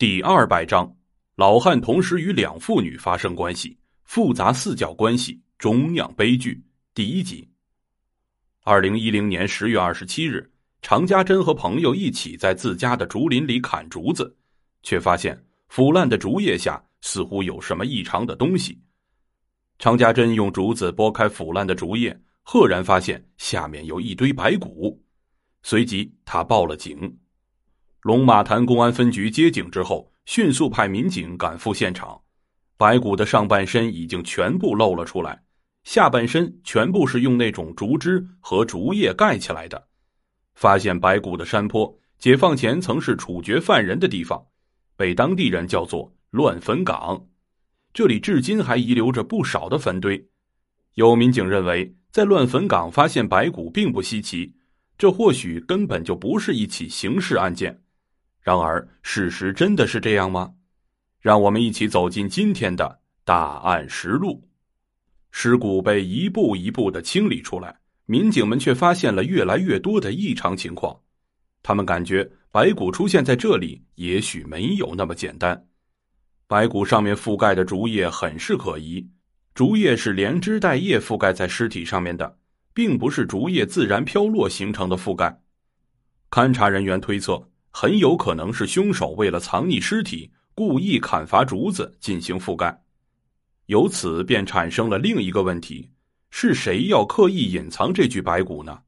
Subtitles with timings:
[0.00, 0.90] 第二百章，
[1.36, 6.58] 老汉同时与两妇女发生关系，复杂四角关系终酿悲剧。
[6.94, 7.46] 第一集。
[8.62, 10.50] 二零一零年十月二十七日，
[10.80, 14.34] 常家珍和朋友一起在自家的竹林里砍竹子，
[14.82, 18.80] 却发现腐烂的竹叶下似乎有什么异常的东西。
[19.78, 24.98] 常家珍用竹子拨开腐烂的竹叶，赫然发现下面有一堆白骨，
[25.62, 27.19] 随即他报了警。
[28.02, 32.18] 龙马潭公安分局接警之后，迅速派民警赶赴现场。
[32.78, 35.42] 白骨的上半身已经全部露了出来，
[35.84, 39.88] 下半身全部是用那种竹枝和竹叶盖起来的。
[40.54, 44.42] 发现白骨的山坡，解放前曾是处决犯人的地方，
[44.96, 47.26] 被当地人叫做“乱坟岗”。
[47.92, 50.26] 这里至今还遗留着不少的坟堆。
[50.94, 54.54] 有民警认为，在乱坟岗发现白骨并不稀奇，
[54.96, 57.82] 这或许根本就不是一起刑事案件。
[58.50, 60.52] 然而，事实真的是这样吗？
[61.20, 64.42] 让我们一起走进今天的大案实录。
[65.30, 70.98] 尸骨被一步一步的清理出来，民警们却发现了越来越多的异常情况。
[71.62, 75.68] 他们感觉白骨出现在这里，也许没有那么简单。
[76.48, 79.08] 白骨上面覆盖的竹叶很是可疑，
[79.54, 82.36] 竹叶是连枝带叶覆盖在尸体上面的，
[82.74, 85.40] 并不是竹叶自然飘落形成的覆盖。
[86.30, 87.49] 勘查人员推测。
[87.70, 92.82] 很有可能是凶手为了藏匿尸体，故意砍伐竹子进行覆盖，
[93.66, 95.88] 由此便产生了另一个问题：
[96.30, 98.82] 是谁要刻意隐藏这具白骨呢？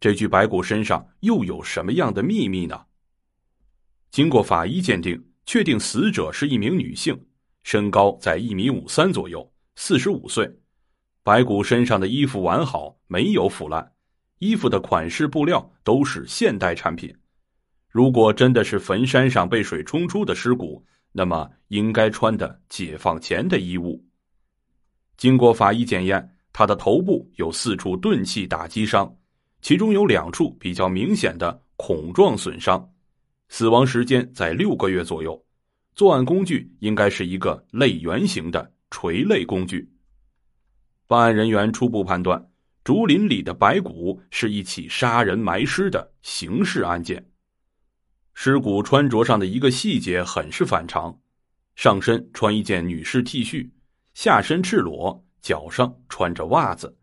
[0.00, 2.80] 这具白骨身上又有什么样的秘密呢？
[4.10, 7.18] 经过法医鉴定，确定死者是一名女性，
[7.62, 10.50] 身高在一米五三左右，四十五岁。
[11.22, 13.92] 白骨身上的衣服完好，没有腐烂，
[14.40, 17.14] 衣服的款式、布料都是现代产品。
[17.92, 24.02] 如果真的是坟山上被水冲出的尸骨，那么应该穿的解放前的衣物。
[25.18, 29.14] 经过法医检验，他的头部有四处钝器打击伤，
[29.60, 32.90] 其中有两处比较明显的孔状损伤，
[33.50, 35.38] 死亡时间在六个月左右。
[35.94, 39.86] 作案工具应该是一个类圆形的锤类工具。
[41.06, 42.42] 办案人员初步判断，
[42.84, 47.22] 竹林里的白骨是一起杀人埋尸的刑事案件。
[48.34, 51.18] 尸骨穿着上的一个细节很是反常，
[51.74, 53.70] 上身穿一件女士 T 恤，
[54.14, 56.96] 下身赤裸，脚上穿着袜子。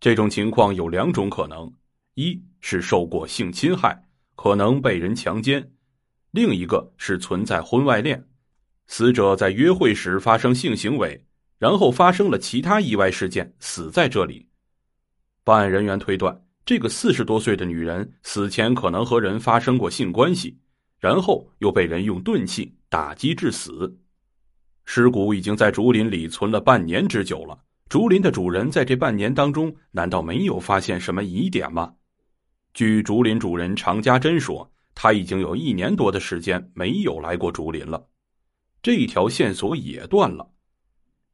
[0.00, 1.72] 这种情况有两种可能：
[2.14, 5.62] 一是受过性侵害，可能被人强奸；
[6.30, 8.26] 另一个是存在婚外恋，
[8.86, 11.24] 死者在约会时发生性行为，
[11.58, 14.48] 然后发生了其他意外事件，死在这里。
[15.44, 16.44] 办案人员推断。
[16.64, 20.56] 这个四十多岁的女人死前可能和人发生过性关系，
[20.98, 23.98] 然后又被人用钝器打击致死。
[24.84, 27.58] 尸骨已经在竹林里存了半年之久了。
[27.88, 31.94] 竹林的主人在这半年当中，难道没有发现什么疑点吗？
[32.72, 38.06] 据竹林主人常家珍说，他已经有一年多的时间没有来过竹林了。
[38.80, 40.48] 这条线索也断了。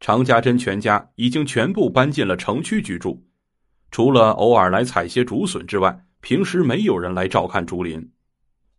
[0.01, 3.26] 常家珍全家已经全部搬进了城区居住。
[3.91, 8.11] 除了偶尔来采些竹笋之外，平时没有人来照看竹林。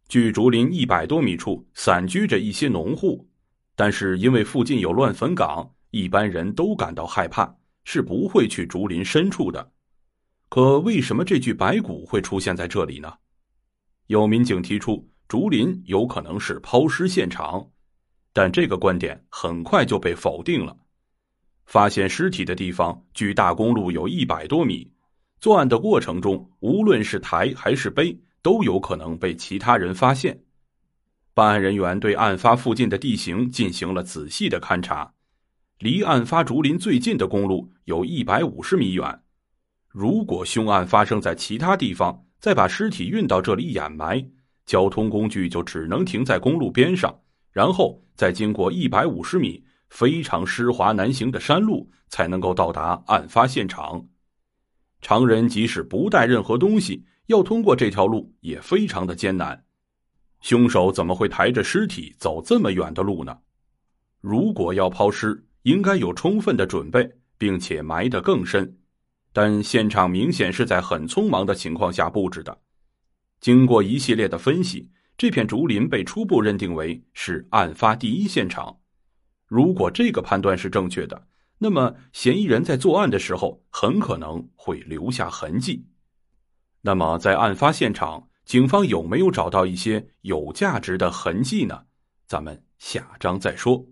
[0.08, 3.28] 距竹林一百多米处散居着一些农户，
[3.76, 9.72] 但是因为附近有乱坟岗，一般人都感到害怕，是不会去竹林深处的。
[10.50, 13.14] 可为什么这具白骨会出现在这里呢？
[14.08, 17.70] 有民警提出，竹林有可能是抛尸现场，
[18.32, 20.78] 但这个观点很快就被否定了。
[21.66, 24.90] 发现尸体的地方距大公路有一百多米。
[25.40, 30.40] 作案的过程中，无论是抬还是背，都有可能被其他人发现。
[31.34, 35.14] 办案人员对案发附近的地形进行了仔细的勘查，
[35.78, 39.22] 离案发竹林最近的公路有一百五十米远。
[39.88, 44.28] 如果凶案发生在其他地方，再把尸体运到这里掩埋，
[44.66, 47.16] 交通工具就只能停在公路边上，
[47.52, 54.04] 然后再经过一百五十米非常湿滑难行的山路，才能够到达案发现场。
[55.08, 59.64] 常人即使不带任何东西，要通过这条路也非常的艰难。
[60.42, 63.38] 凶手怎么会抬着尸体走这么远的路呢？
[64.20, 68.78] 如果要抛尸，应该有充分的准备，并且埋得更深。
[69.32, 72.60] 但现场明显是在很匆忙的情况下布置的。
[73.40, 78.78] 经过一系列的分析，这片竹林被初步认定为是案发第一现场。
[79.48, 81.28] 如果这个判断是正确的。
[81.60, 85.88] 那么，嫌疑人在作案的时候很可能会留下痕迹。
[86.82, 91.86] 那么，在案发现场，警方有没有找到一些有价值的痕迹呢？
[92.28, 93.86] 咱们下章再说。